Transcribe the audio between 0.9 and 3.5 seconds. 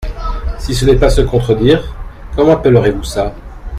pas se contredire, Comment appellerez-vous ça?